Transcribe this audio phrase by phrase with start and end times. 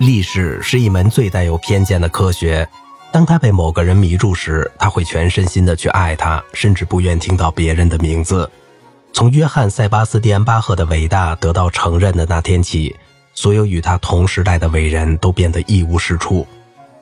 [0.00, 2.66] 历史是一门最带有偏见的科学。
[3.12, 8.50] 当他被某个人迷住时，他会全身心的去爱他，甚至不愿听到别人的名字。
[9.12, 12.96] 从约翰·塞巴斯蒂安·巴赫的伟大得到承认的那天起，
[13.34, 16.46] 所有与他同时代的伟人都变得一无是处。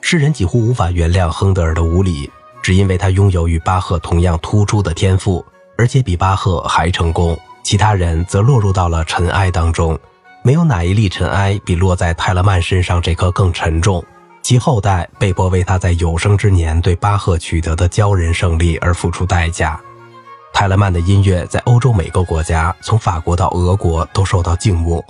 [0.01, 2.29] 世人几乎无法原谅亨德尔的无礼，
[2.61, 5.45] 只因为他拥有与巴赫同样突出的天赋，
[5.77, 7.39] 而且比巴赫还成功。
[7.63, 9.97] 其他人则落入到了尘埃当中，
[10.49, 14.03] 没有哪一粒尘埃比落在泰勒曼身上这颗更沉重。
[14.41, 19.79] 其后代被迫为他在有生之年对巴赫取得的骄人胜利而付出代价。
[20.51, 25.05] 泰勒曼的音乐在欧洲每个国家，从法国到俄国都受到敬慕。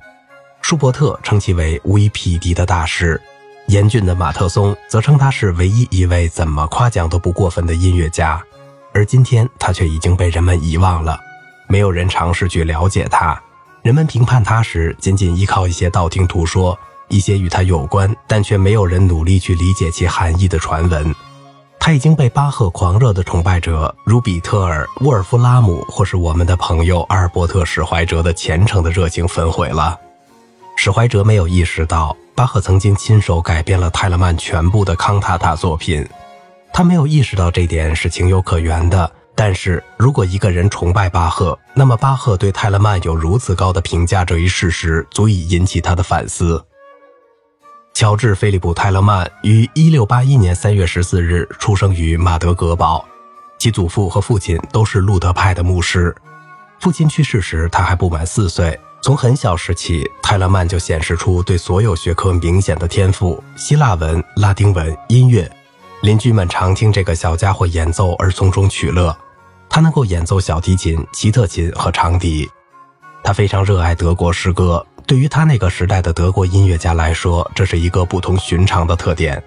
[0.62, 3.22] 舒伯特称其为无以匹敌的大师，
[3.68, 8.44] 严峻的马特松则称他是唯一一位怎么夸奖都不过分的音乐家。
[8.94, 11.18] 而今天，他却已经被人们遗忘了，
[11.70, 13.42] 没有人尝试去了解他。
[13.82, 16.78] 人们评判他时，仅仅依靠一些道听途说。
[17.12, 21.16] 一些与他有关，但却没有人努力去理解其含义的传闻。
[21.80, 30.00] 他已经被巴赫狂热的崇拜者如比特尔、沃尔夫拉姆，或是我们的朋友阿尔伯特史怀哲的虔诚的热情焚毁了。
[30.76, 36.08] 史怀哲没有意识到，巴赫曾经亲手改编了泰勒曼全部的康塔塔作品。
[36.72, 39.12] 他没有意识到这点是情有可原的。
[39.42, 46.62] 但是如果一个人崇拜巴赫，那么巴赫对泰勒曼有如此高的评价这一事实，足以引起他的反思。
[47.94, 53.06] 乔治·菲利普·泰勒曼于1681年3月14日出生于马德格堡，
[53.58, 56.14] 其祖父和父亲都是路德派的牧师。
[56.82, 58.78] 父亲去世时，他还不满四岁。
[59.02, 65.50] 从很小时起，泰勒曼就显示出对所有学科明显的天赋：希腊文、拉丁文、音乐。
[66.02, 69.18] 邻居们常听这个小家伙演奏而从中取乐。
[69.70, 72.50] 他能够演奏小提琴、奇特琴和长笛。
[73.24, 74.86] 他非常热爱德国诗歌。
[75.06, 79.42] 对于他那个时代的德国音乐家来说，这是一个不同寻常的特点。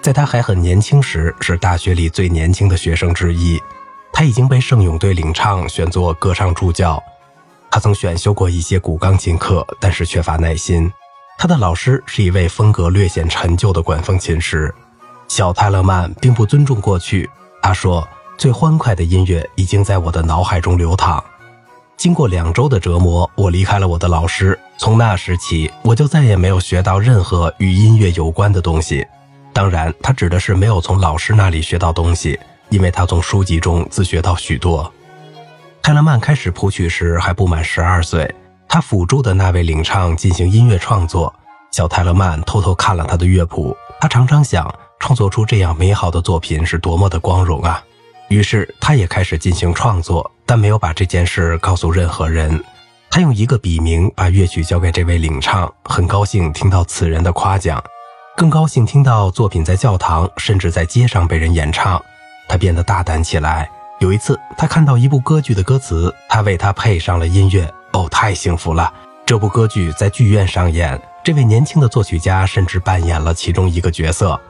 [0.00, 3.60] 在他还很年轻时，是大学里最年轻的学生之一。
[4.12, 7.02] 他已经被圣咏队领唱，选作歌唱助教。
[7.70, 10.90] 他曾选修过一些古钢琴课，但是缺乏耐心。
[11.36, 14.74] 他的老师是一位风格略显陈旧的管风琴师。
[15.28, 17.28] 小泰勒曼并不尊重过去。
[17.60, 18.08] 他说
[18.38, 21.22] ：“最欢快的音乐已经在我的脑海中流淌。”
[21.98, 24.56] 经过两周的折磨，我离开了我的老师。
[24.78, 29.04] 从那时起，我就再也没有学到任何与音乐有关的东西。
[29.52, 32.38] 当然，他指的是没有从老师那里学到东西，
[32.68, 34.90] 因为他从书籍中自学到许多。
[35.82, 38.32] 泰勒曼开始谱曲时还不满十二岁，
[38.68, 41.34] 他辅助的那位领唱进行音乐创作。
[41.72, 47.82] 小泰勒曼偷偷看了他的乐谱，他常常想，创作出这样美好的作品是多么的光荣啊！
[48.28, 50.30] 于是，他也开始进行创作。
[50.46, 52.64] 但没有把这件事告诉任何人。
[53.10, 57.82] 他用一个笔名把乐曲交给这位领唱，很高兴听到此人的夸奖，
[58.34, 62.02] 更高兴听到作品在教堂甚至在街上被人演唱。
[62.48, 63.70] 他变得大胆起来。
[64.00, 67.70] 有一次，他看到一部歌剧的歌词，他为他配上了音乐。
[67.92, 68.90] 哦，太幸福了！
[69.26, 74.40] 这部歌剧在剧院上演，这位年轻的作曲家甚至扮演了其中一个角色。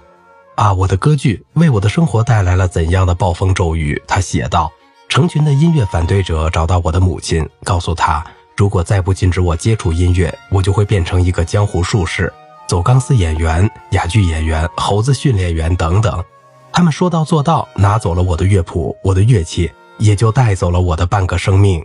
[0.58, 4.02] 啊，我的歌剧为我的生活带来了怎样的暴风骤雨？
[4.08, 4.68] 他写道。
[5.08, 8.24] 成群的音乐反对者找到我的母亲，告诉她，
[8.56, 12.30] 如果再不禁止我接触音乐，我就会变成一个江湖术士、
[12.66, 16.22] 走钢丝演员、哑剧演员、猴子训练员等等。
[16.72, 21.80] 他们说到做到，拿走了我的乐谱、我的乐器，也就带走了我的半个生命。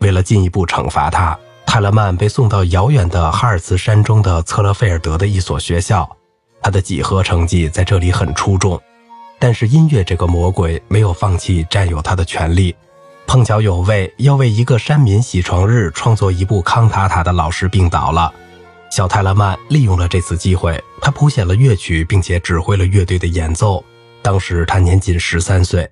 [0.00, 6.16] 为了进一步惩罚他，泰勒曼被送到遥远的哈尔茨山中的策勒菲尔德的一所学校，
[6.62, 8.80] 他的几何成绩在这里很出众。
[9.38, 12.74] 但是音乐这个魔鬼没有放弃占有他的权利。
[13.26, 18.32] 碰巧有位要为一个山民洗床日创作一部康塔塔的老师病倒了，
[18.90, 23.84] 小泰勒曼利用了这次机会，他谱写了乐曲，并且指挥了乐队的演奏。
[24.22, 25.88] 当时他年仅十三岁，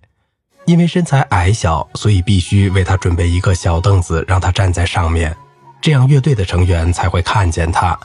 [0.65, 5.37] 因为身材矮小，所以必须为他准备一个小凳子，让他站在上面，
[5.81, 7.96] 这样乐队的成员才会看见他。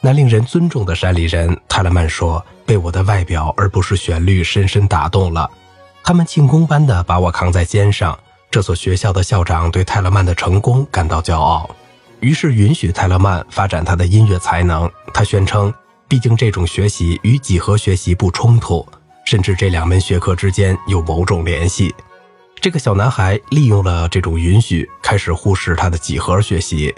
[0.00, 2.44] 那令人尊重的山里人，泰勒曼说。
[2.66, 5.48] 被我的外表而不是旋律深深打动了，
[6.02, 8.18] 他们庆功般的把我扛在肩上。
[8.50, 11.70] 这所学校的校长对泰勒曼的成功感到骄傲，
[12.18, 14.90] 于是允许泰勒曼发展他的音乐才能。
[15.14, 15.72] 他宣称，
[16.08, 18.84] 毕竟这种学习与几何学习不冲突，
[19.24, 21.94] 甚至这两门学科之间有某种联系。
[22.60, 26.92] 这个小男孩利用了这种允许，开始忽视他的几何学习。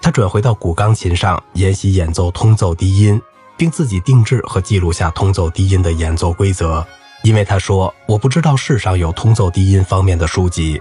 [0.00, 3.20] 他转回到古钢琴上研习演奏通奏低音。
[3.56, 6.82] 并自己定制和记录下通奏低音的演奏规则，
[7.22, 10.80] 因为他说：“我不知道世上有通奏低音方面的书籍。”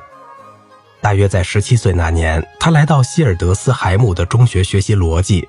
[1.02, 5.46] 大约在十七岁那年，他来到希尔德斯海姆的中学学习逻辑。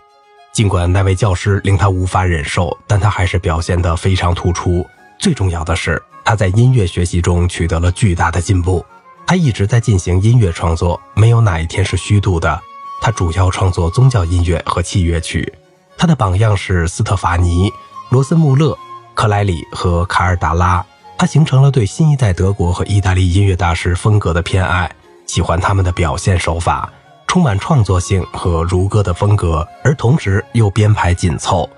[0.52, 4.84] 尽管那位教师令他无法忍受，但他还是表现得非常突出。
[5.16, 8.84] 最重要的是，他在音乐学习中取得了巨大的进步。
[9.24, 12.60] 他一直在进行音乐创作，没有哪一天是虚度的。
[13.00, 15.52] 他主要创作宗教音乐和器乐曲。
[15.96, 17.72] 他的榜样是斯特法尼、
[18.10, 18.76] 罗森穆勒、
[19.14, 20.84] 克莱里和卡尔达拉。
[21.18, 24.90] 他形成了对新一代德国和意大利音乐大师风格的偏爱，
[25.26, 26.90] 喜欢他们的表现手法。
[27.26, 31.68] 充满创作性和如歌的风格，而同时又编排紧凑。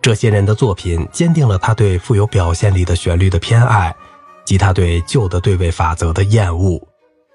[0.00, 3.92] 这些人的作品坚定了他对富有表现力的旋律的偏爱，
[4.44, 6.80] 及他对旧的对位法则的厌恶。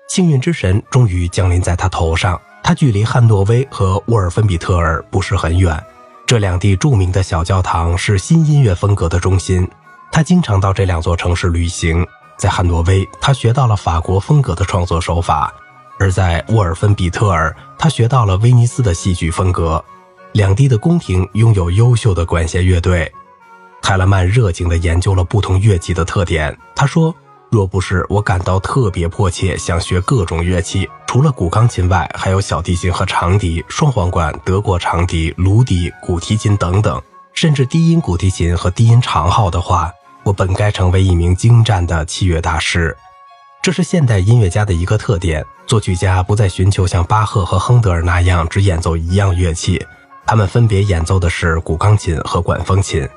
[0.07, 2.39] 幸运之神终于降临在他头上。
[2.69, 5.83] 他距离汉诺威和沃尔芬比特尔不是很远，
[6.27, 9.67] 这两地著名的小教堂是新音乐风格的中心。
[10.11, 12.05] 他经常到这两座城市旅行。
[12.37, 15.51] 在汉诺威，他学到了法国风格的创作手法。
[15.97, 19.83] 而在沃尔芬比特尔，他学到了威尼斯的戏剧风格。
[20.33, 23.11] 两地的宫廷拥有优秀的管弦乐队。
[23.81, 26.55] 泰勒曼热情地研究了不同乐器的特点。
[26.75, 27.15] 他说
[27.49, 37.01] ：“若不是我感到特别迫切想学各种乐器，除了古钢琴外，还有小提琴和长笛、双簧管、德国长笛、芦笛、古提琴等等，
[37.33, 39.91] 甚至低音古提琴和低音长号的话，
[40.23, 42.95] 我本该成为一名精湛的器乐大师。”
[43.61, 45.45] 这是现代音乐家的一个特点。
[45.67, 49.85] 作曲家不再寻求像巴赫和亨德尔那样只演奏一样乐器，
[50.25, 53.07] 他们分别演奏的是古钢琴和管风琴，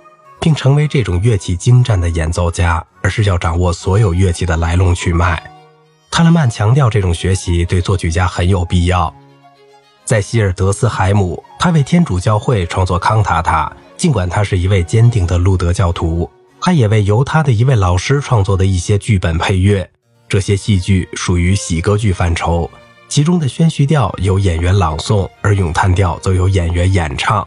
[0.42, 5.40] 并成为这种乐器精湛的演奏家，而是要掌握所有乐器的来龙去脉。
[6.10, 9.14] 泰勒曼强调，这种学习对作曲家很有必要。
[10.04, 16.28] 在希尔德斯海姆，他为天主教会创作康塔塔，尽管他是一位坚定的路德教徒，
[16.60, 19.88] 他也为由他的一位老师创作的一些剧本配乐。
[20.28, 22.68] 这些戏剧属于喜歌剧范畴，
[23.08, 27.46] 其中的宣叙调由演员朗诵，而咏叹调则由演员演唱。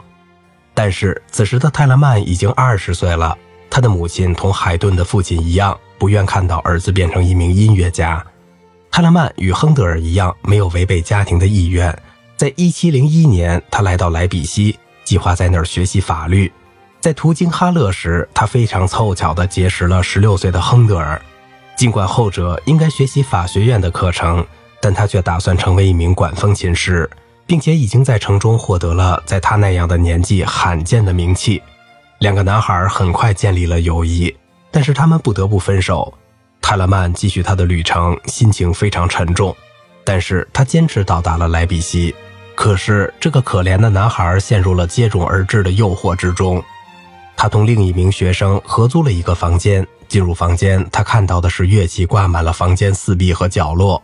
[0.76, 3.36] 但是此时的泰勒曼已经二十岁了，
[3.70, 8.24] 他的母亲同海顿的父亲一样，不愿看到儿子变成一名音乐家。
[8.92, 11.98] 泰勒曼与亨德尔一样，没有违背家庭的意愿。
[12.38, 16.52] 在一七零一年，他来到莱比锡，计划在那儿学习法律。
[17.00, 21.22] 在途经哈勒时，他非常凑巧地结识了十六岁的亨德尔。
[21.78, 24.46] 尽管后者应该学习法学院的课程，
[24.82, 27.10] 但他却打算成为一名管风琴师，
[27.46, 31.62] 并且已经在城中获得了在他那样的年纪罕见的名气。
[32.20, 34.36] 两个男孩很快建立了友谊，
[34.72, 36.14] 但是他们不得不分手。
[36.62, 39.56] 泰勒曼继续他的旅程，心情非常沉重，
[40.04, 42.16] 但是他坚持到达了莱比锡。
[42.56, 46.64] 可是这个可怜的男孩陷入了接踵而至的诱惑之中，
[47.36, 49.86] 他同另一名学生合租了一个房间。
[50.08, 54.02] 进入房间，他看到的是乐器挂满了房间四壁和角落。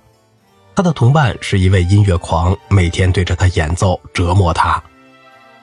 [0.81, 4.81] 他的同伴是一位音乐狂，每天对着他演奏，折磨他。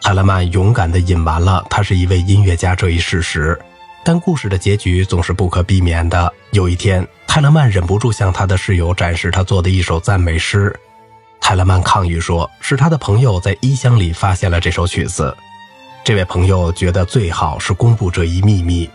[0.00, 3.60] 泰勒曼勇敢地隐瞒了他是一位音乐家这一事实，
[4.04, 6.32] 但故事的结局总是不可避免的。
[6.52, 10.72] 有一天，泰勒曼忍不住向他的室友展示他做的一首赞美诗。
[11.40, 15.36] 泰勒曼抗议说，是他的朋友在衣箱里发现了这首曲子。
[16.04, 18.88] 这位朋友觉得最好是公布这一秘密。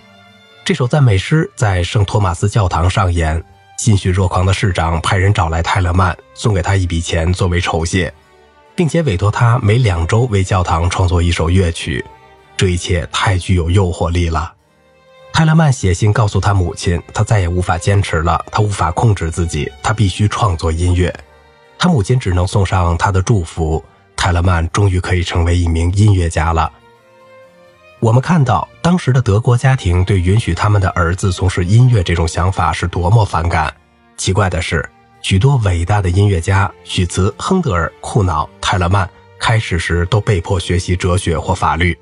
[0.64, 3.44] 这首赞美诗在圣托马斯教堂上演，
[3.84, 8.14] 心绪若狂的市长派人找来泰勒曼，送给他一笔钱作为酬谢，
[8.76, 12.02] 并且委托他每两周为教堂创作一首乐曲。
[12.56, 14.54] 这一切太具有诱惑力了。
[15.34, 21.14] 泰勒曼写信告诉他母亲，他再也无法坚持了，他无法控制自己，他必须创作音乐。
[21.78, 23.84] 他母亲只能送上他的祝福，
[24.16, 26.72] 泰勒曼终于可以成为一名音乐家了。
[28.04, 33.74] 我们看到当时的德国家庭对允许他们的儿子从事音乐这种想法是多么反感。
[34.18, 34.86] 奇怪的是，
[35.22, 41.98] 许多伟大的音乐家许茨、亨德尔、库瑙、泰勒曼开始时都被迫学习哲学或法律，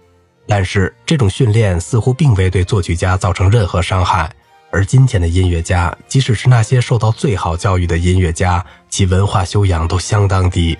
[0.47, 4.27] 但是这种训练似乎并未对作曲家造成任何伤害。
[4.71, 10.75] 而今天的音乐家，即使是那些受到最好教育的音乐家，其文化修养都相当低。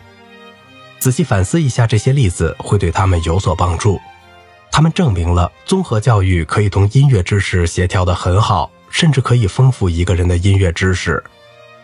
[0.98, 4.01] 仔细反思一下这些例子，会对他们有所帮助。
[4.72, 11.22] 他们证明了综合教育可以同音乐知识协调得很好，甚至可以丰富一个人的音乐知识。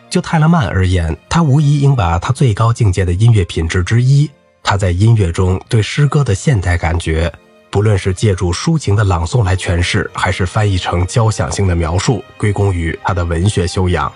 [0.09, 4.29] 就泰勒曼而言，他无疑应把他最高境界的音乐品质之一——
[4.63, 7.31] 他在音乐中对诗歌的现代感觉，
[7.69, 14.09] 不论是借助抒情的朗诵来诠释，还是翻译成交响性的描述，归功于他的文学修养。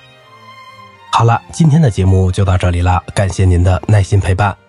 [1.12, 4.61] 好了，今天的节目就到这里了，感谢您的耐心陪伴。